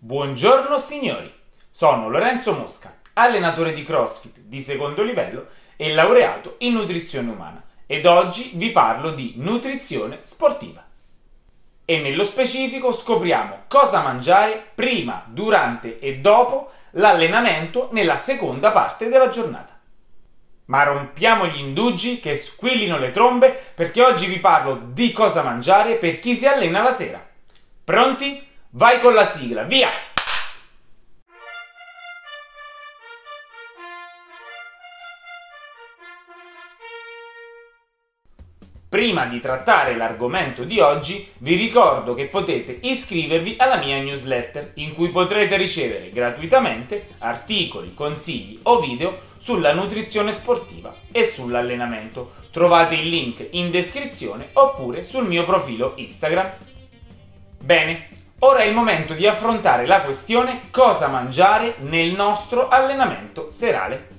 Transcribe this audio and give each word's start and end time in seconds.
Buongiorno 0.00 0.78
signori, 0.78 1.28
sono 1.68 2.08
Lorenzo 2.08 2.52
Mosca, 2.52 2.98
allenatore 3.14 3.72
di 3.72 3.82
CrossFit 3.82 4.38
di 4.42 4.60
secondo 4.60 5.02
livello 5.02 5.48
e 5.74 5.92
laureato 5.92 6.54
in 6.58 6.74
nutrizione 6.74 7.28
umana 7.28 7.60
ed 7.84 8.06
oggi 8.06 8.52
vi 8.54 8.70
parlo 8.70 9.10
di 9.10 9.32
nutrizione 9.38 10.20
sportiva. 10.22 10.86
E 11.84 11.98
nello 11.98 12.22
specifico 12.24 12.92
scopriamo 12.92 13.64
cosa 13.66 14.00
mangiare 14.00 14.66
prima, 14.72 15.24
durante 15.26 15.98
e 15.98 16.18
dopo 16.18 16.70
l'allenamento 16.92 17.88
nella 17.90 18.16
seconda 18.16 18.70
parte 18.70 19.08
della 19.08 19.30
giornata. 19.30 19.76
Ma 20.66 20.84
rompiamo 20.84 21.48
gli 21.48 21.58
indugi 21.58 22.20
che 22.20 22.36
squillino 22.36 22.98
le 22.98 23.10
trombe 23.10 23.50
perché 23.74 24.00
oggi 24.04 24.26
vi 24.26 24.38
parlo 24.38 24.80
di 24.92 25.10
cosa 25.10 25.42
mangiare 25.42 25.96
per 25.96 26.20
chi 26.20 26.36
si 26.36 26.46
allena 26.46 26.84
la 26.84 26.92
sera. 26.92 27.26
Pronti? 27.82 28.46
Vai 28.72 29.00
con 29.00 29.14
la 29.14 29.24
sigla, 29.24 29.62
via! 29.62 29.88
Prima 38.90 39.24
di 39.24 39.40
trattare 39.40 39.96
l'argomento 39.96 40.64
di 40.64 40.80
oggi, 40.80 41.26
vi 41.38 41.54
ricordo 41.54 42.12
che 42.12 42.26
potete 42.26 42.78
iscrivervi 42.82 43.54
alla 43.56 43.78
mia 43.78 44.02
newsletter, 44.02 44.72
in 44.74 44.92
cui 44.94 45.08
potrete 45.08 45.56
ricevere 45.56 46.10
gratuitamente 46.10 47.14
articoli, 47.20 47.94
consigli 47.94 48.58
o 48.64 48.80
video 48.80 49.18
sulla 49.38 49.72
nutrizione 49.72 50.32
sportiva 50.32 50.94
e 51.10 51.24
sull'allenamento. 51.24 52.34
Trovate 52.50 52.96
il 52.96 53.08
link 53.08 53.46
in 53.52 53.70
descrizione 53.70 54.50
oppure 54.52 55.02
sul 55.02 55.26
mio 55.26 55.46
profilo 55.46 55.94
Instagram. 55.96 56.52
Bene, 57.62 58.08
ora 58.40 58.60
è 58.60 58.66
il 58.66 58.74
momento 58.74 59.14
di 59.14 59.26
affrontare 59.26 59.86
la 59.86 60.02
questione 60.02 60.62
cosa 60.70 61.08
mangiare 61.08 61.76
nel 61.78 62.12
nostro 62.12 62.68
allenamento 62.68 63.50
serale. 63.50 64.16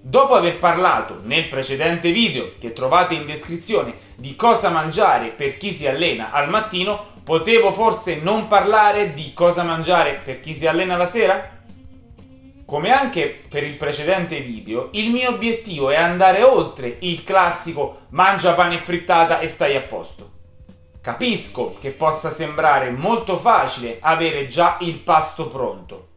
Dopo 0.00 0.34
aver 0.34 0.58
parlato 0.58 1.20
nel 1.24 1.48
precedente 1.48 2.10
video 2.10 2.52
che 2.58 2.72
trovate 2.72 3.14
in 3.14 3.26
descrizione 3.26 3.94
di 4.16 4.36
cosa 4.36 4.70
mangiare 4.70 5.28
per 5.28 5.56
chi 5.56 5.72
si 5.72 5.86
allena 5.86 6.30
al 6.30 6.48
mattino, 6.48 7.12
potevo 7.22 7.72
forse 7.72 8.16
non 8.16 8.46
parlare 8.46 9.14
di 9.14 9.32
cosa 9.34 9.62
mangiare 9.62 10.20
per 10.22 10.40
chi 10.40 10.54
si 10.54 10.66
allena 10.66 10.96
la 10.96 11.06
sera? 11.06 11.50
Come 12.66 12.90
anche 12.90 13.42
per 13.48 13.62
il 13.62 13.76
precedente 13.76 14.40
video, 14.40 14.88
il 14.92 15.10
mio 15.10 15.30
obiettivo 15.30 15.90
è 15.90 15.96
andare 15.96 16.42
oltre 16.42 16.96
il 17.00 17.22
classico 17.24 18.06
mangia 18.10 18.54
pane 18.54 18.76
e 18.76 18.78
frittata 18.78 19.38
e 19.38 19.48
stai 19.48 19.76
a 19.76 19.82
posto. 19.82 20.32
Capisco 21.04 21.76
che 21.78 21.90
possa 21.90 22.30
sembrare 22.30 22.88
molto 22.88 23.36
facile 23.36 23.98
avere 24.00 24.46
già 24.46 24.78
il 24.80 25.00
pasto 25.00 25.48
pronto, 25.48 26.08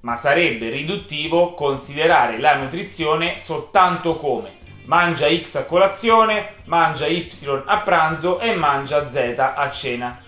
ma 0.00 0.16
sarebbe 0.16 0.68
riduttivo 0.68 1.54
considerare 1.54 2.38
la 2.38 2.54
nutrizione 2.56 3.38
soltanto 3.38 4.16
come 4.16 4.58
mangia 4.84 5.34
X 5.34 5.54
a 5.54 5.64
colazione, 5.64 6.56
mangia 6.64 7.06
Y 7.06 7.26
a 7.64 7.78
pranzo 7.78 8.38
e 8.38 8.52
mangia 8.52 9.08
Z 9.08 9.34
a 9.38 9.70
cena. 9.70 10.22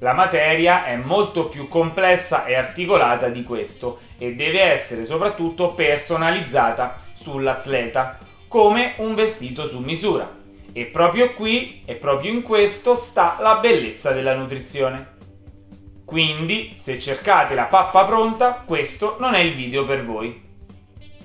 La 0.00 0.12
materia 0.12 0.84
è 0.86 0.96
molto 0.96 1.46
più 1.46 1.68
complessa 1.68 2.46
e 2.46 2.56
articolata 2.56 3.28
di 3.28 3.44
questo 3.44 4.00
e 4.18 4.34
deve 4.34 4.60
essere 4.60 5.04
soprattutto 5.04 5.72
personalizzata 5.74 6.96
sull'atleta, 7.12 8.18
come 8.48 8.94
un 8.96 9.14
vestito 9.14 9.64
su 9.66 9.78
misura. 9.78 10.38
E 10.72 10.84
proprio 10.86 11.34
qui 11.34 11.82
e 11.84 11.94
proprio 11.94 12.30
in 12.30 12.42
questo 12.42 12.94
sta 12.94 13.36
la 13.40 13.56
bellezza 13.56 14.12
della 14.12 14.34
nutrizione. 14.34 15.18
Quindi, 16.04 16.74
se 16.76 16.98
cercate 16.98 17.54
la 17.54 17.64
pappa 17.64 18.04
pronta, 18.04 18.62
questo 18.64 19.16
non 19.20 19.34
è 19.34 19.38
il 19.38 19.54
video 19.54 19.84
per 19.84 20.04
voi. 20.04 20.48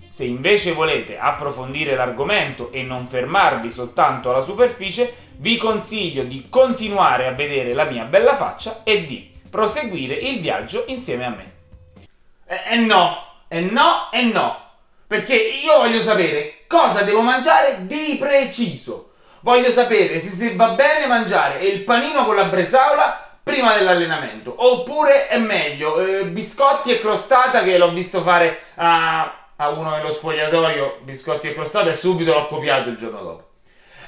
Se 0.07 0.23
invece 0.23 0.71
volete 0.71 1.17
approfondire 1.17 1.95
l'argomento 1.95 2.71
e 2.71 2.83
non 2.83 3.07
fermarvi 3.07 3.69
soltanto 3.69 4.29
alla 4.29 4.43
superficie, 4.43 5.13
vi 5.37 5.57
consiglio 5.57 6.23
di 6.23 6.47
continuare 6.49 7.27
a 7.27 7.31
vedere 7.31 7.73
la 7.73 7.83
mia 7.83 8.05
bella 8.05 8.35
faccia 8.35 8.81
e 8.83 9.05
di 9.05 9.31
proseguire 9.49 10.15
il 10.15 10.39
viaggio 10.39 10.85
insieme 10.87 11.25
a 11.25 11.29
me. 11.29 11.53
E, 12.45 12.55
eh, 12.55 12.73
e 12.73 12.77
no, 12.77 13.17
e 13.47 13.61
no, 13.61 14.11
e 14.11 14.21
no, 14.23 14.57
perché 15.07 15.35
io 15.35 15.77
voglio 15.77 15.99
sapere 15.99 16.63
cosa 16.67 17.03
devo 17.03 17.21
mangiare 17.21 17.85
di 17.85 18.15
preciso. 18.19 19.04
Voglio 19.45 19.69
sapere 19.69 20.19
se, 20.19 20.31
se 20.31 20.55
va 20.55 20.69
bene 20.69 21.05
mangiare 21.05 21.59
il 21.65 21.83
panino 21.83 22.25
con 22.25 22.35
la 22.35 22.45
bresaola 22.45 23.37
prima 23.43 23.75
dell'allenamento. 23.75 24.55
Oppure 24.57 25.27
è 25.27 25.37
meglio 25.37 25.99
eh, 25.99 26.25
biscotti 26.25 26.89
e 26.89 26.97
crostata 26.97 27.61
che 27.61 27.77
l'ho 27.77 27.91
visto 27.91 28.23
fare 28.23 28.61
a, 28.73 29.49
a 29.55 29.69
uno 29.69 29.91
nello 29.91 30.09
spogliatoio, 30.09 31.01
biscotti 31.03 31.47
e 31.47 31.53
crostata 31.53 31.91
e 31.91 31.93
subito 31.93 32.33
l'ho 32.33 32.47
copiato 32.47 32.89
il 32.89 32.95
giorno 32.95 33.21
dopo. 33.21 33.49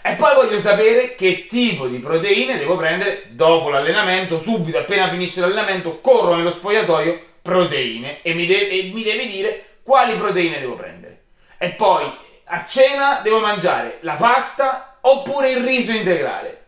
E 0.01 0.15
poi 0.15 0.33
voglio 0.33 0.57
sapere 0.59 1.13
che 1.13 1.45
tipo 1.45 1.85
di 1.85 1.99
proteine 1.99 2.57
devo 2.57 2.75
prendere 2.75 3.25
dopo 3.29 3.69
l'allenamento, 3.69 4.39
subito 4.39 4.79
appena 4.79 5.07
finisce 5.07 5.41
l'allenamento, 5.41 6.01
corro 6.01 6.33
nello 6.33 6.49
spogliatoio, 6.49 7.25
proteine 7.43 8.23
e 8.23 8.33
mi, 8.33 8.47
deve, 8.47 8.69
e 8.69 8.91
mi 8.91 9.03
deve 9.03 9.27
dire 9.27 9.65
quali 9.83 10.15
proteine 10.15 10.59
devo 10.59 10.73
prendere. 10.73 11.25
E 11.59 11.69
poi 11.73 12.11
a 12.45 12.65
cena 12.65 13.19
devo 13.21 13.39
mangiare 13.39 13.99
la 14.01 14.15
pasta 14.15 14.86
oppure 15.09 15.51
il 15.51 15.63
riso 15.63 15.91
integrale. 15.91 16.65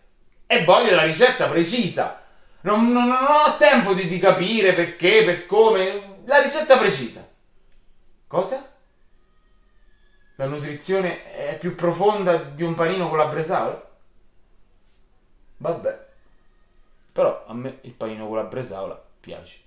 E 0.47 0.63
voglio 0.63 0.95
la 0.95 1.03
ricetta 1.03 1.47
precisa 1.47 2.19
non, 2.61 2.91
non, 2.91 3.07
non 3.07 3.25
ho 3.25 3.55
tempo 3.57 3.93
di, 3.93 4.07
di 4.07 4.19
capire 4.19 4.73
perché, 4.73 5.23
per 5.23 5.45
come. 5.45 6.17
La 6.25 6.41
ricetta 6.41 6.77
precisa. 6.77 7.27
Cosa? 8.27 8.77
La 10.35 10.45
nutrizione 10.45 11.33
è 11.33 11.57
più 11.57 11.75
profonda 11.75 12.35
di 12.37 12.63
un 12.63 12.73
panino 12.73 13.09
con 13.09 13.17
la 13.17 13.27
bresaola? 13.27 13.89
Vabbè. 15.57 16.07
Però 17.11 17.45
a 17.47 17.53
me 17.53 17.79
il 17.81 17.93
panino 17.93 18.27
con 18.27 18.37
la 18.37 18.43
bresaola 18.43 19.01
piace. 19.19 19.59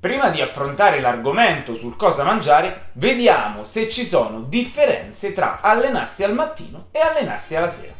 Prima 0.00 0.30
di 0.30 0.40
affrontare 0.40 0.98
l'argomento 0.98 1.74
sul 1.74 1.94
cosa 1.94 2.24
mangiare, 2.24 2.88
vediamo 2.92 3.64
se 3.64 3.86
ci 3.86 4.02
sono 4.02 4.40
differenze 4.40 5.34
tra 5.34 5.60
allenarsi 5.60 6.24
al 6.24 6.32
mattino 6.32 6.88
e 6.90 7.00
allenarsi 7.00 7.54
alla 7.54 7.68
sera. 7.68 7.92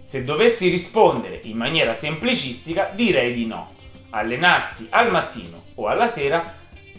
Se 0.00 0.22
dovessi 0.22 0.68
rispondere 0.68 1.40
in 1.42 1.56
maniera 1.56 1.92
semplicistica, 1.92 2.92
direi 2.94 3.34
di 3.34 3.46
no. 3.46 3.74
Allenarsi 4.10 4.86
al 4.90 5.10
mattino 5.10 5.64
o 5.74 5.88
alla 5.88 6.06
sera 6.06 6.54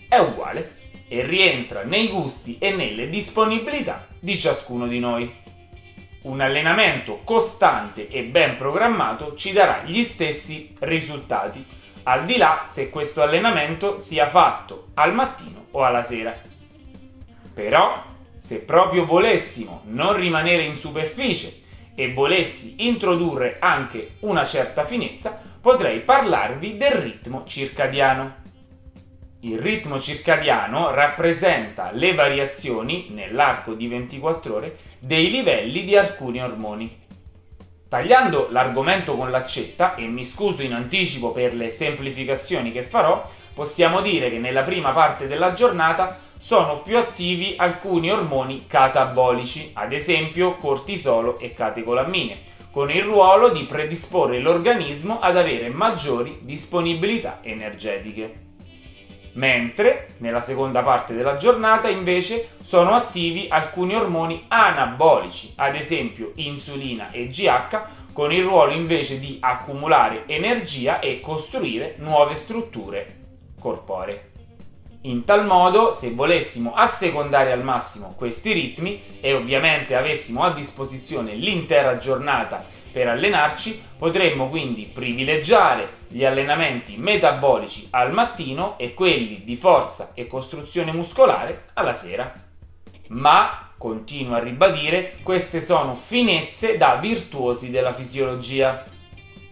è 0.09 0.17
uguale 0.17 0.75
e 1.07 1.25
rientra 1.25 1.83
nei 1.83 2.09
gusti 2.09 2.57
e 2.59 2.71
nelle 2.71 3.07
disponibilità 3.07 4.05
di 4.19 4.37
ciascuno 4.37 4.85
di 4.87 4.99
noi. 4.99 5.33
Un 6.23 6.41
allenamento 6.41 7.21
costante 7.23 8.09
e 8.09 8.23
ben 8.23 8.57
programmato 8.57 9.35
ci 9.35 9.53
darà 9.53 9.83
gli 9.85 10.03
stessi 10.03 10.73
risultati, 10.79 11.65
al 12.03 12.25
di 12.25 12.37
là 12.37 12.65
se 12.67 12.89
questo 12.89 13.21
allenamento 13.21 13.99
sia 13.99 14.27
fatto 14.27 14.87
al 14.95 15.13
mattino 15.13 15.67
o 15.71 15.83
alla 15.83 16.03
sera. 16.03 16.35
Però, 17.53 18.03
se 18.37 18.59
proprio 18.59 19.05
volessimo 19.05 19.81
non 19.85 20.15
rimanere 20.15 20.63
in 20.63 20.75
superficie 20.75 21.61
e 21.93 22.13
volessi 22.13 22.87
introdurre 22.87 23.57
anche 23.59 24.15
una 24.19 24.45
certa 24.45 24.85
finezza, 24.85 25.41
potrei 25.59 25.99
parlarvi 25.99 26.77
del 26.77 26.91
ritmo 26.91 27.43
circadiano. 27.45 28.35
Il 29.41 29.59
ritmo 29.59 29.99
circadiano 29.99 30.91
rappresenta 30.91 31.91
le 31.91 32.13
variazioni 32.13 33.07
nell'arco 33.09 33.73
di 33.73 33.87
24 33.87 34.55
ore 34.55 34.77
dei 34.99 35.29
livelli 35.29 35.83
di 35.83 35.95
alcuni 35.95 36.41
ormoni. 36.41 36.98
Tagliando 37.89 38.49
l'argomento 38.51 39.15
con 39.15 39.31
l'accetta, 39.31 39.95
e 39.95 40.05
mi 40.05 40.23
scuso 40.23 40.61
in 40.61 40.73
anticipo 40.73 41.31
per 41.31 41.55
le 41.55 41.71
semplificazioni 41.71 42.71
che 42.71 42.83
farò, 42.83 43.27
possiamo 43.51 44.01
dire 44.01 44.29
che 44.29 44.37
nella 44.37 44.61
prima 44.61 44.91
parte 44.91 45.25
della 45.25 45.53
giornata 45.53 46.19
sono 46.37 46.81
più 46.81 46.99
attivi 46.99 47.55
alcuni 47.57 48.11
ormoni 48.11 48.67
catabolici, 48.67 49.71
ad 49.73 49.91
esempio 49.91 50.57
cortisolo 50.57 51.39
e 51.39 51.55
catecolammine, 51.55 52.41
con 52.69 52.91
il 52.91 53.01
ruolo 53.01 53.49
di 53.49 53.63
predisporre 53.63 54.39
l'organismo 54.39 55.19
ad 55.19 55.35
avere 55.35 55.69
maggiori 55.69 56.41
disponibilità 56.43 57.39
energetiche. 57.41 58.48
Mentre 59.33 60.09
nella 60.17 60.41
seconda 60.41 60.81
parte 60.81 61.13
della 61.13 61.37
giornata 61.37 61.87
invece 61.89 62.49
sono 62.61 62.93
attivi 62.93 63.47
alcuni 63.49 63.95
ormoni 63.95 64.45
anabolici, 64.47 65.53
ad 65.55 65.75
esempio 65.75 66.31
insulina 66.35 67.11
e 67.11 67.27
GH, 67.27 67.81
con 68.13 68.31
il 68.31 68.43
ruolo 68.43 68.73
invece 68.73 69.19
di 69.19 69.37
accumulare 69.39 70.23
energia 70.25 70.99
e 70.99 71.21
costruire 71.21 71.95
nuove 71.99 72.35
strutture 72.35 73.15
corporee. 73.59 74.27
In 75.03 75.23
tal 75.23 75.45
modo, 75.45 75.93
se 75.93 76.11
volessimo 76.11 76.73
assecondare 76.73 77.53
al 77.53 77.63
massimo 77.63 78.15
questi 78.17 78.51
ritmi 78.51 79.01
e 79.21 79.33
ovviamente 79.33 79.95
avessimo 79.95 80.43
a 80.43 80.51
disposizione 80.51 81.35
l'intera 81.35 81.95
giornata 81.95 82.65
per 82.91 83.07
allenarci, 83.07 83.81
potremmo 83.97 84.49
quindi 84.49 84.83
privilegiare 84.83 85.97
gli 86.07 86.25
allenamenti 86.25 86.97
metabolici 86.97 87.87
al 87.91 88.11
mattino 88.11 88.77
e 88.77 88.93
quelli 88.93 89.43
di 89.43 89.55
forza 89.55 90.11
e 90.13 90.27
costruzione 90.27 90.91
muscolare 90.91 91.65
alla 91.73 91.93
sera. 91.93 92.33
Ma, 93.09 93.71
continuo 93.77 94.35
a 94.35 94.39
ribadire, 94.39 95.17
queste 95.23 95.61
sono 95.61 95.95
finezze 95.95 96.77
da 96.77 96.95
virtuosi 96.95 97.69
della 97.69 97.93
fisiologia. 97.93 98.83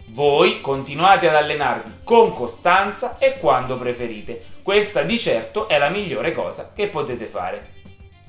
Voi 0.08 0.60
continuate 0.60 1.28
ad 1.28 1.34
allenarvi 1.34 1.98
con 2.04 2.32
costanza 2.32 3.18
e 3.18 3.38
quando 3.38 3.76
preferite. 3.76 4.56
Questa 4.62 5.02
di 5.02 5.18
certo 5.18 5.68
è 5.68 5.78
la 5.78 5.88
migliore 5.88 6.32
cosa 6.32 6.72
che 6.74 6.88
potete 6.88 7.26
fare. 7.26 7.76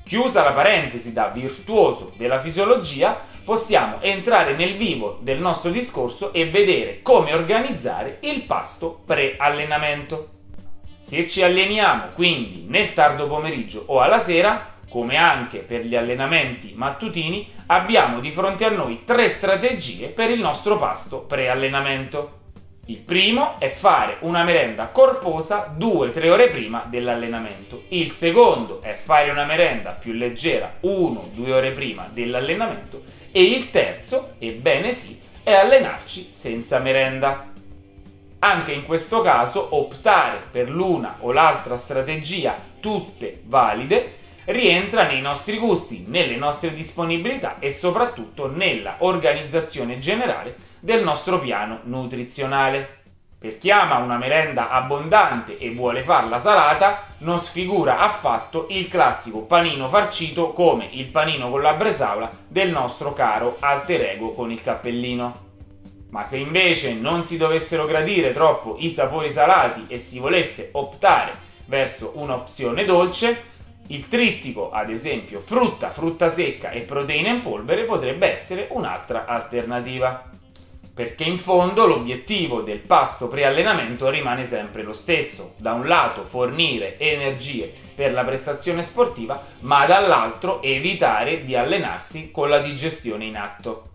Chiusa 0.04 0.42
la 0.42 0.52
parentesi 0.52 1.12
da 1.12 1.28
virtuoso 1.28 2.12
della 2.16 2.40
fisiologia, 2.40 3.20
possiamo 3.44 4.00
entrare 4.00 4.54
nel 4.54 4.76
vivo 4.76 5.18
del 5.22 5.38
nostro 5.38 5.70
discorso 5.70 6.32
e 6.32 6.48
vedere 6.48 7.00
come 7.02 7.34
organizzare 7.34 8.18
il 8.20 8.42
pasto 8.42 9.02
pre-allenamento. 9.04 10.28
Se 10.98 11.26
ci 11.28 11.42
alleniamo 11.42 12.10
quindi 12.14 12.66
nel 12.68 12.92
tardo 12.92 13.26
pomeriggio 13.26 13.84
o 13.86 14.00
alla 14.00 14.20
sera, 14.20 14.74
come 14.88 15.16
anche 15.16 15.60
per 15.60 15.84
gli 15.84 15.94
allenamenti 15.94 16.72
mattutini, 16.74 17.48
abbiamo 17.66 18.20
di 18.20 18.30
fronte 18.30 18.64
a 18.64 18.70
noi 18.70 19.02
tre 19.04 19.28
strategie 19.28 20.08
per 20.08 20.30
il 20.30 20.40
nostro 20.40 20.76
pasto 20.76 21.20
pre-allenamento. 21.20 22.38
Il 22.86 22.98
primo 22.98 23.60
è 23.60 23.68
fare 23.68 24.16
una 24.20 24.42
merenda 24.42 24.88
corposa 24.88 25.72
2-3 25.78 26.28
ore 26.28 26.48
prima 26.48 26.84
dell'allenamento. 26.88 27.84
Il 27.88 28.10
secondo 28.10 28.82
è 28.82 28.94
fare 28.94 29.30
una 29.30 29.44
merenda 29.44 29.92
più 29.92 30.12
leggera 30.12 30.78
1-2 30.82 31.50
ore 31.50 31.70
prima 31.70 32.08
dell'allenamento. 32.12 33.00
E 33.32 33.42
il 33.42 33.70
terzo, 33.70 34.34
ebbene 34.38 34.92
sì, 34.92 35.20
è 35.42 35.52
allenarci 35.52 36.30
senza 36.32 36.80
merenda. 36.80 37.48
Anche 38.40 38.72
in 38.72 38.84
questo 38.84 39.20
caso 39.20 39.76
optare 39.76 40.42
per 40.50 40.68
l'una 40.68 41.18
o 41.20 41.30
l'altra 41.30 41.76
strategia, 41.76 42.56
tutte 42.80 43.42
valide, 43.44 44.18
rientra 44.46 45.06
nei 45.06 45.20
nostri 45.20 45.58
gusti, 45.58 46.04
nelle 46.08 46.36
nostre 46.36 46.74
disponibilità 46.74 47.58
e 47.60 47.70
soprattutto 47.70 48.50
nella 48.50 48.96
organizzazione 49.00 49.98
generale 49.98 50.56
del 50.80 51.04
nostro 51.04 51.38
piano 51.38 51.80
nutrizionale. 51.84 52.99
Per 53.40 53.56
chi 53.56 53.70
ama 53.70 53.96
una 53.96 54.18
merenda 54.18 54.68
abbondante 54.68 55.56
e 55.56 55.70
vuole 55.70 56.02
farla 56.02 56.38
salata, 56.38 57.04
non 57.20 57.40
sfigura 57.40 58.00
affatto 58.00 58.66
il 58.68 58.86
classico 58.86 59.44
panino 59.44 59.88
farcito 59.88 60.52
come 60.52 60.86
il 60.92 61.06
panino 61.06 61.48
con 61.48 61.62
la 61.62 61.72
bresaola 61.72 62.30
del 62.46 62.70
nostro 62.70 63.14
caro 63.14 63.56
alter 63.60 64.02
ego 64.02 64.32
con 64.32 64.50
il 64.50 64.60
cappellino. 64.60 65.48
Ma 66.10 66.26
se 66.26 66.36
invece 66.36 66.92
non 66.92 67.24
si 67.24 67.38
dovessero 67.38 67.86
gradire 67.86 68.32
troppo 68.32 68.76
i 68.78 68.90
sapori 68.90 69.32
salati 69.32 69.86
e 69.88 69.98
si 69.98 70.18
volesse 70.18 70.68
optare 70.72 71.32
verso 71.64 72.12
un'opzione 72.16 72.84
dolce, 72.84 73.44
il 73.86 74.06
trittico, 74.08 74.70
ad 74.70 74.90
esempio 74.90 75.40
frutta, 75.40 75.88
frutta 75.88 76.28
secca 76.28 76.72
e 76.72 76.80
proteine 76.80 77.30
in 77.30 77.40
polvere, 77.40 77.84
potrebbe 77.84 78.30
essere 78.30 78.68
un'altra 78.72 79.24
alternativa. 79.24 80.28
Perché 80.92 81.24
in 81.24 81.38
fondo 81.38 81.86
l'obiettivo 81.86 82.60
del 82.62 82.80
pasto 82.80 83.28
pre-allenamento 83.28 84.10
rimane 84.10 84.44
sempre 84.44 84.82
lo 84.82 84.92
stesso. 84.92 85.54
Da 85.56 85.72
un 85.72 85.86
lato 85.86 86.24
fornire 86.24 86.98
energie 86.98 87.72
per 87.94 88.12
la 88.12 88.24
prestazione 88.24 88.82
sportiva, 88.82 89.42
ma 89.60 89.86
dall'altro 89.86 90.60
evitare 90.62 91.44
di 91.44 91.54
allenarsi 91.54 92.30
con 92.30 92.48
la 92.48 92.58
digestione 92.58 93.24
in 93.24 93.36
atto. 93.36 93.88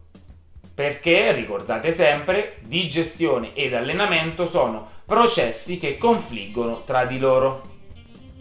Perché, 0.73 1.31
ricordate 1.31 1.91
sempre, 1.91 2.57
digestione 2.61 3.53
ed 3.53 3.73
allenamento 3.73 4.45
sono 4.45 4.89
processi 5.05 5.77
che 5.77 5.97
confliggono 5.97 6.83
tra 6.83 7.05
di 7.05 7.17
loro. 7.19 7.73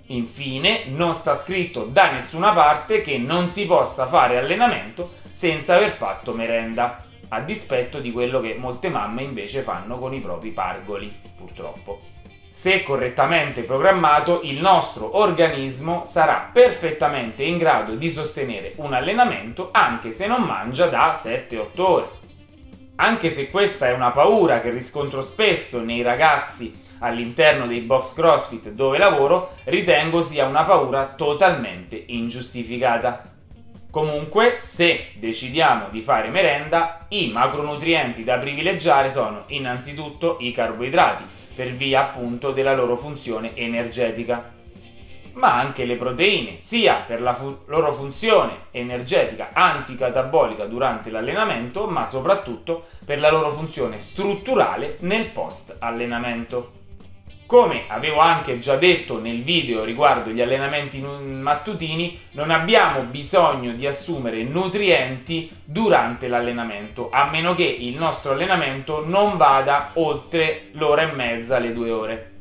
Infine, 0.07 0.85
non 0.87 1.15
sta 1.15 1.35
scritto 1.35 1.85
da 1.85 2.11
nessuna 2.11 2.53
parte 2.53 3.03
che 3.03 3.19
non 3.19 3.49
si 3.49 3.67
possa 3.67 4.07
fare 4.07 4.37
allenamento 4.37 5.13
senza 5.31 5.77
aver 5.77 5.91
fatto 5.91 6.33
merenda, 6.33 7.05
a 7.35 7.41
dispetto 7.41 7.99
di 7.99 8.13
quello 8.13 8.41
che 8.41 8.55
molte 8.59 8.89
mamme 8.89 9.23
invece 9.23 9.63
fanno 9.63 9.99
con 9.99 10.15
i 10.15 10.21
propri 10.21 10.51
pargoli, 10.51 11.13
purtroppo. 11.37 12.01
Se 12.51 12.85
correttamente 12.85 13.63
programmato, 13.63 14.41
il 14.45 14.61
nostro 14.61 15.19
organismo 15.19 16.05
sarà 16.07 16.51
perfettamente 16.53 17.43
in 17.43 17.59
grado 17.59 17.97
di 17.97 18.09
sostenere 18.11 18.75
un 18.77 18.95
allenamento 18.95 19.71
anche 19.73 20.13
se 20.13 20.29
non 20.29 20.43
mangia 20.43 20.87
da 20.87 21.13
7-8 21.13 21.81
ore. 21.81 22.09
Anche 22.97 23.31
se 23.31 23.51
questa 23.51 23.89
è 23.89 23.93
una 23.93 24.13
paura 24.13 24.61
che 24.61 24.71
riscontro 24.71 25.21
spesso 25.21 25.83
nei 25.83 26.03
ragazzi 26.03 26.83
all'interno 27.01 27.67
dei 27.67 27.81
box 27.81 28.15
CrossFit 28.15 28.71
dove 28.71 28.99
lavoro, 28.99 29.57
ritengo 29.65 30.23
sia 30.23 30.47
una 30.47 30.63
paura 30.63 31.13
totalmente 31.17 32.01
ingiustificata. 32.07 33.34
Comunque, 33.95 34.57
se 34.57 35.11
decidiamo 35.15 35.89
di 35.89 36.01
fare 36.01 36.29
merenda, 36.29 37.07
i 37.11 37.31
macronutrienti 37.31 38.25
da 38.25 38.39
privilegiare 38.39 39.09
sono 39.09 39.45
innanzitutto 39.47 40.39
i 40.41 40.51
carboidrati, 40.51 41.23
per 41.55 41.71
via 41.71 42.01
appunto 42.01 42.51
della 42.51 42.75
loro 42.75 42.97
funzione 42.97 43.55
energetica, 43.55 44.53
ma 45.35 45.55
anche 45.55 45.85
le 45.85 45.95
proteine, 45.95 46.59
sia 46.59 47.05
per 47.07 47.23
la 47.23 47.35
fu- 47.35 47.57
loro 47.67 47.93
funzione 47.93 48.63
energetica 48.73 49.51
anticatabolica 49.53 50.65
durante 50.65 51.11
l'allenamento, 51.11 51.87
ma 51.87 52.05
soprattutto 52.05 52.87
per 53.07 53.21
la 53.21 53.31
loro 53.31 53.53
funzione 53.53 54.01
strutturale 54.01 54.97
nel 55.03 55.27
post 55.27 55.77
allenamento. 55.79 56.84
Come 57.47 57.85
avevo 57.89 58.21
anche 58.21 58.59
già 58.59 58.77
detto 58.77 59.21
nel 59.21 59.43
video 59.43 59.85
riguardo 59.85 60.31
gli 60.31 60.41
allenamenti 60.41 61.01
mattutini, 61.01 62.19
non 62.33 62.51
abbiamo 62.51 63.03
bisogno 63.03 63.73
di 63.73 63.87
assumere 63.87 64.43
nutrienti 64.43 65.51
durante 65.63 66.29
l'allenamento, 66.29 67.11
a 67.13 67.29
meno 67.29 67.55
che 67.55 67.65
il 67.65 67.97
nostro 67.97 68.33
allenamento 68.33 69.05
non 69.07 69.37
vada 69.37 69.91
oltre 69.95 70.69
l'ora 70.73 71.03
e 71.03 71.13
mezza, 71.13 71.59
le 71.59 71.75
due 71.75 71.91
ore. 71.91 72.33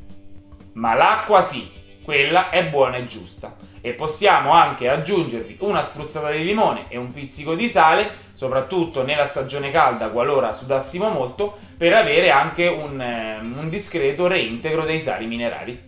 Ma 0.72 0.94
l'acqua 0.94 1.42
sì, 1.42 1.70
quella 2.02 2.48
è 2.48 2.64
buona 2.66 2.96
e 2.96 3.06
giusta 3.06 3.54
e 3.86 3.92
possiamo 3.92 4.52
anche 4.52 4.88
aggiungervi 4.88 5.58
una 5.60 5.82
spruzzata 5.82 6.30
di 6.30 6.42
limone 6.42 6.86
e 6.88 6.96
un 6.96 7.10
pizzico 7.10 7.54
di 7.54 7.68
sale, 7.68 8.10
soprattutto 8.32 9.04
nella 9.04 9.26
stagione 9.26 9.70
calda 9.70 10.08
qualora 10.08 10.54
sudassimo 10.54 11.10
molto, 11.10 11.58
per 11.76 11.92
avere 11.92 12.30
anche 12.30 12.66
un, 12.66 12.98
eh, 12.98 13.40
un 13.40 13.68
discreto 13.68 14.26
reintegro 14.26 14.86
dei 14.86 15.02
sali 15.02 15.26
minerali. 15.26 15.78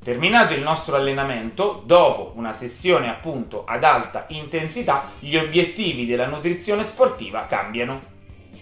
Terminato 0.00 0.54
il 0.54 0.62
nostro 0.62 0.94
allenamento, 0.94 1.82
dopo 1.84 2.30
una 2.36 2.52
sessione 2.52 3.08
appunto 3.08 3.64
ad 3.66 3.82
alta 3.82 4.26
intensità, 4.28 5.10
gli 5.18 5.34
obiettivi 5.34 6.06
della 6.06 6.26
nutrizione 6.26 6.84
sportiva 6.84 7.46
cambiano. 7.46 8.00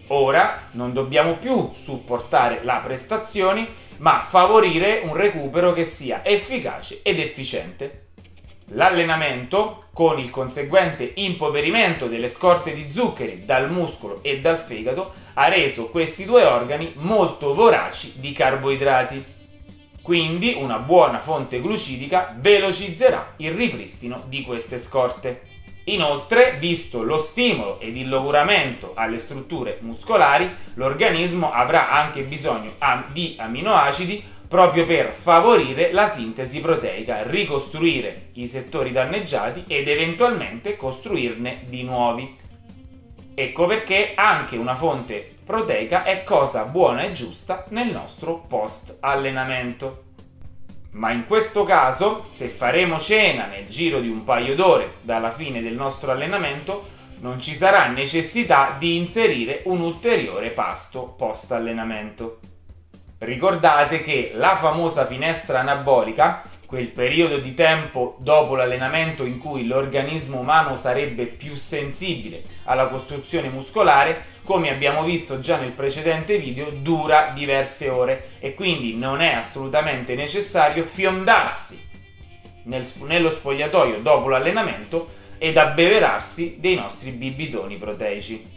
Ora 0.06 0.68
non 0.70 0.94
dobbiamo 0.94 1.34
più 1.34 1.68
supportare 1.74 2.60
la 2.62 2.80
prestazione, 2.82 3.68
ma 3.98 4.22
favorire 4.26 5.02
un 5.04 5.14
recupero 5.14 5.74
che 5.74 5.84
sia 5.84 6.24
efficace 6.24 7.00
ed 7.02 7.20
efficiente. 7.20 8.03
L'allenamento, 8.68 9.84
con 9.92 10.18
il 10.18 10.30
conseguente 10.30 11.12
impoverimento 11.16 12.06
delle 12.06 12.28
scorte 12.28 12.72
di 12.72 12.88
zuccheri 12.88 13.44
dal 13.44 13.70
muscolo 13.70 14.22
e 14.22 14.40
dal 14.40 14.58
fegato, 14.58 15.12
ha 15.34 15.48
reso 15.48 15.88
questi 15.88 16.24
due 16.24 16.44
organi 16.44 16.92
molto 16.96 17.54
voraci 17.54 18.14
di 18.16 18.32
carboidrati. 18.32 19.32
Quindi 20.00 20.54
una 20.58 20.78
buona 20.78 21.18
fonte 21.18 21.60
glucidica 21.60 22.34
velocizzerà 22.38 23.34
il 23.36 23.52
ripristino 23.52 24.24
di 24.28 24.42
queste 24.42 24.78
scorte. 24.78 25.52
Inoltre, 25.84 26.56
visto 26.58 27.02
lo 27.02 27.18
stimolo 27.18 27.78
ed 27.78 27.96
il 27.96 28.08
logoramento 28.08 28.92
alle 28.94 29.18
strutture 29.18 29.78
muscolari, 29.82 30.50
l'organismo 30.74 31.52
avrà 31.52 31.90
anche 31.90 32.22
bisogno 32.22 32.72
di 33.12 33.36
aminoacidi 33.38 34.32
proprio 34.54 34.86
per 34.86 35.14
favorire 35.14 35.90
la 35.90 36.06
sintesi 36.06 36.60
proteica, 36.60 37.24
ricostruire 37.24 38.28
i 38.34 38.46
settori 38.46 38.92
danneggiati 38.92 39.64
ed 39.66 39.88
eventualmente 39.88 40.76
costruirne 40.76 41.62
di 41.64 41.82
nuovi. 41.82 42.36
Ecco 43.34 43.66
perché 43.66 44.12
anche 44.14 44.56
una 44.56 44.76
fonte 44.76 45.28
proteica 45.44 46.04
è 46.04 46.22
cosa 46.22 46.66
buona 46.66 47.02
e 47.02 47.10
giusta 47.10 47.64
nel 47.70 47.90
nostro 47.90 48.44
post 48.46 48.98
allenamento. 49.00 50.04
Ma 50.92 51.10
in 51.10 51.26
questo 51.26 51.64
caso, 51.64 52.26
se 52.28 52.46
faremo 52.46 53.00
cena 53.00 53.46
nel 53.46 53.66
giro 53.66 53.98
di 53.98 54.08
un 54.08 54.22
paio 54.22 54.54
d'ore 54.54 54.98
dalla 55.00 55.32
fine 55.32 55.62
del 55.62 55.74
nostro 55.74 56.12
allenamento, 56.12 56.86
non 57.22 57.40
ci 57.40 57.56
sarà 57.56 57.88
necessità 57.88 58.76
di 58.78 58.98
inserire 58.98 59.62
un 59.64 59.80
ulteriore 59.80 60.50
pasto 60.50 61.12
post 61.18 61.50
allenamento. 61.50 62.38
Ricordate 63.24 64.02
che 64.02 64.32
la 64.34 64.56
famosa 64.56 65.06
finestra 65.06 65.60
anabolica 65.60 66.42
quel 66.66 66.88
periodo 66.88 67.38
di 67.38 67.54
tempo 67.54 68.16
dopo 68.18 68.54
l'allenamento 68.54 69.24
in 69.24 69.38
cui 69.38 69.66
l'organismo 69.66 70.40
umano 70.40 70.76
sarebbe 70.76 71.24
più 71.24 71.54
sensibile 71.54 72.42
alla 72.64 72.88
costruzione 72.88 73.48
muscolare, 73.48 74.24
come 74.44 74.70
abbiamo 74.70 75.04
visto 75.04 75.40
già 75.40 75.56
nel 75.56 75.70
precedente 75.70 76.36
video, 76.36 76.70
dura 76.70 77.30
diverse 77.34 77.88
ore 77.88 78.32
e 78.40 78.54
quindi 78.54 78.94
non 78.94 79.22
è 79.22 79.32
assolutamente 79.32 80.14
necessario 80.14 80.84
fiondarsi 80.84 81.80
nel, 82.64 82.86
nello 83.04 83.30
spogliatoio 83.30 84.00
dopo 84.00 84.28
l'allenamento 84.28 85.22
ed 85.38 85.56
abbeverarsi 85.56 86.56
dei 86.58 86.74
nostri 86.74 87.10
bibitoni 87.10 87.76
proteici. 87.76 88.53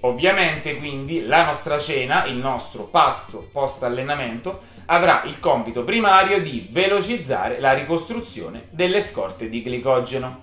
Ovviamente 0.00 0.76
quindi 0.76 1.26
la 1.26 1.44
nostra 1.44 1.78
cena, 1.78 2.24
il 2.26 2.36
nostro 2.36 2.84
pasto 2.84 3.48
post 3.50 3.82
allenamento, 3.82 4.60
avrà 4.86 5.22
il 5.24 5.40
compito 5.40 5.82
primario 5.82 6.40
di 6.40 6.68
velocizzare 6.70 7.58
la 7.58 7.72
ricostruzione 7.72 8.68
delle 8.70 9.02
scorte 9.02 9.48
di 9.48 9.62
glicogeno, 9.62 10.42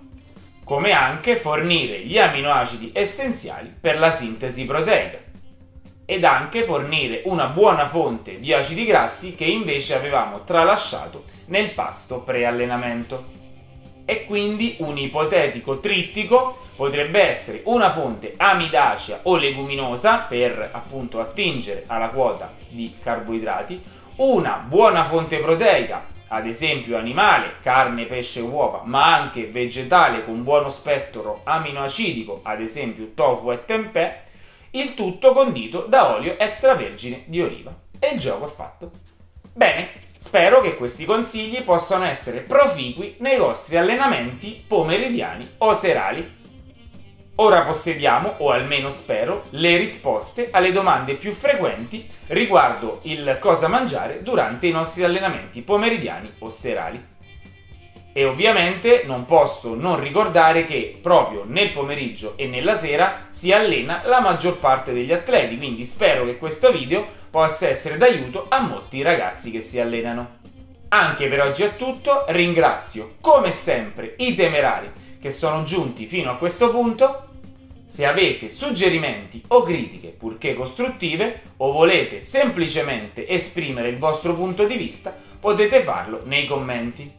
come 0.64 0.92
anche 0.92 1.38
fornire 1.38 2.02
gli 2.02 2.18
aminoacidi 2.18 2.92
essenziali 2.94 3.74
per 3.80 3.98
la 3.98 4.12
sintesi 4.12 4.66
proteica 4.66 5.20
ed 6.06 6.24
anche 6.24 6.64
fornire 6.64 7.22
una 7.26 7.48
buona 7.48 7.88
fonte 7.88 8.40
di 8.40 8.54
acidi 8.54 8.86
grassi 8.86 9.36
che 9.36 9.46
invece 9.46 9.96
avevamo 9.96 10.44
tralasciato 10.44 11.24
nel 11.46 11.72
pasto 11.72 12.22
pre-allenamento. 12.22 13.34
E 14.06 14.26
quindi 14.26 14.76
un 14.80 14.98
ipotetico 15.00 15.80
trittico 15.80 16.65
potrebbe 16.76 17.22
essere 17.22 17.62
una 17.66 17.90
fonte 17.90 18.34
amidacea 18.38 19.20
o 19.24 19.38
leguminosa 19.38 20.20
per 20.20 20.70
appunto 20.72 21.20
attingere 21.20 21.84
alla 21.88 22.10
quota 22.10 22.52
di 22.68 22.96
carboidrati, 23.02 23.82
una 24.18 24.64
buona 24.66 25.04
fonte 25.04 25.38
proteica, 25.40 26.06
ad 26.28 26.48
esempio 26.48 26.98
animale, 26.98 27.56
carne, 27.62 28.06
pesce, 28.06 28.42
uova, 28.42 28.82
ma 28.84 29.14
anche 29.16 29.48
vegetale 29.48 30.26
con 30.26 30.44
buono 30.44 30.70
spettro 30.70 31.42
aminoacidico, 31.44 32.42
ad 32.44 32.62
esempio 32.62 33.12
tofu 33.14 33.52
e 33.52 33.66
tempeh, 33.66 34.24
il 34.72 34.94
tutto 34.94 35.34
condito 35.34 35.86
da 35.88 36.16
olio 36.16 36.38
extravergine 36.38 37.24
di 37.26 37.42
oliva. 37.42 37.74
E 38.00 38.14
il 38.14 38.20
gioco 38.20 38.46
è 38.46 38.50
fatto. 38.50 38.92
Bene, 39.54 39.90
spero 40.18 40.60
che 40.60 40.76
questi 40.76 41.06
consigli 41.06 41.62
possano 41.62 42.04
essere 42.04 42.42
proficui 42.42 43.16
nei 43.20 43.38
vostri 43.38 43.78
allenamenti 43.78 44.64
pomeridiani 44.68 45.50
o 45.60 45.74
serali. 45.74 46.44
Ora 47.38 47.64
possediamo, 47.64 48.36
o 48.38 48.52
almeno 48.52 48.90
spero, 48.90 49.48
le 49.50 49.76
risposte 49.76 50.48
alle 50.52 50.72
domande 50.72 51.16
più 51.16 51.34
frequenti 51.34 52.08
riguardo 52.28 53.00
il 53.04 53.38
cosa 53.42 53.68
mangiare 53.68 54.24
durante 54.24 54.68
i 54.68 54.72
nostri 54.72 55.04
allenamenti 55.04 55.62
pomeridiani 55.62 56.32
o 56.40 56.50
serali. 56.50 57.14
E 58.14 58.24
ovviamente 58.24 59.04
non 59.06 59.26
posso 59.26 59.76
non 59.76 60.00
ricordare 60.00 60.64
che 60.64 60.98
proprio 61.02 61.44
nel 61.46 61.72
pomeriggio 61.72 62.38
e 62.38 62.48
nella 62.48 62.76
sera 62.76 63.28
si 63.28 63.52
allena 63.52 64.04
la 64.06 64.22
maggior 64.22 64.58
parte 64.58 64.94
degli 64.94 65.12
atleti, 65.12 65.58
quindi 65.58 65.84
spero 65.84 66.24
che 66.24 66.38
questo 66.38 66.72
video 66.72 67.06
possa 67.30 67.68
essere 67.68 67.98
d'aiuto 67.98 68.46
a 68.48 68.62
molti 68.62 69.02
ragazzi 69.02 69.52
che 69.52 69.60
si 69.60 69.78
allenano. 69.78 70.38
Anche 70.88 71.28
per 71.28 71.42
oggi 71.42 71.64
è 71.64 71.76
tutto, 71.76 72.24
ringrazio 72.30 73.16
come 73.20 73.52
sempre 73.52 74.14
i 74.20 74.34
temerari 74.36 75.04
che 75.26 75.32
sono 75.32 75.64
giunti 75.64 76.06
fino 76.06 76.30
a 76.30 76.36
questo 76.36 76.70
punto. 76.70 77.30
Se 77.88 78.06
avete 78.06 78.48
suggerimenti 78.48 79.42
o 79.48 79.64
critiche, 79.64 80.10
purché 80.10 80.54
costruttive, 80.54 81.42
o 81.58 81.72
volete 81.72 82.22
semplicemente 82.22 83.28
esprimere 83.28 83.90
il 83.90 83.98
vostro 83.98 84.36
punto 84.36 84.68
di 84.68 84.78
vista, 84.78 85.18
potete 85.40 85.82
farlo 85.82 86.22
nei 86.26 86.46
commenti. 86.46 87.12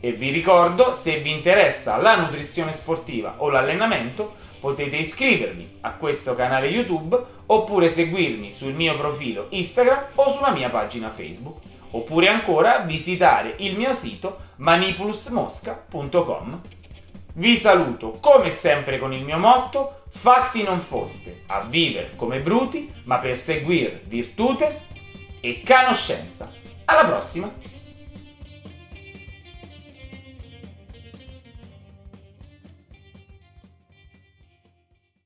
E 0.00 0.12
vi 0.12 0.30
ricordo, 0.30 0.94
se 0.94 1.18
vi 1.18 1.32
interessa 1.32 1.98
la 1.98 2.16
nutrizione 2.16 2.72
sportiva 2.72 3.34
o 3.36 3.50
l'allenamento, 3.50 4.36
potete 4.58 4.96
iscrivervi 4.96 5.80
a 5.82 5.96
questo 5.96 6.34
canale 6.34 6.68
YouTube 6.68 7.22
oppure 7.44 7.90
seguirmi 7.90 8.52
sul 8.52 8.72
mio 8.72 8.96
profilo 8.96 9.48
Instagram 9.50 10.02
o 10.14 10.30
sulla 10.30 10.52
mia 10.52 10.70
pagina 10.70 11.10
Facebook. 11.10 11.58
Oppure 11.90 12.28
ancora 12.28 12.78
visitare 12.78 13.56
il 13.58 13.76
mio 13.76 13.92
sito 13.92 14.38
manipulusmosca.com. 14.56 16.83
Vi 17.36 17.56
saluto 17.56 18.18
come 18.20 18.48
sempre 18.50 19.00
con 19.00 19.12
il 19.12 19.24
mio 19.24 19.38
motto, 19.38 20.02
fatti 20.08 20.62
non 20.62 20.80
foste 20.80 21.42
a 21.46 21.62
vivere 21.62 22.12
come 22.14 22.38
bruti, 22.38 22.92
ma 23.06 23.18
per 23.18 23.36
seguire 23.36 24.02
virtute 24.04 24.82
e 25.40 25.60
conoscenza. 25.66 26.48
Alla 26.84 27.04
prossima! 27.04 27.52